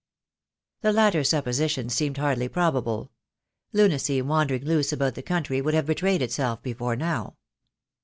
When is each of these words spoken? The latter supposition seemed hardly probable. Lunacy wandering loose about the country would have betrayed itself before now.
The 0.81 0.91
latter 0.91 1.23
supposition 1.23 1.87
seemed 1.87 2.17
hardly 2.17 2.47
probable. 2.47 3.11
Lunacy 3.71 4.19
wandering 4.23 4.65
loose 4.65 4.91
about 4.91 5.13
the 5.13 5.21
country 5.21 5.61
would 5.61 5.75
have 5.75 5.85
betrayed 5.85 6.23
itself 6.23 6.63
before 6.63 6.95
now. 6.95 7.37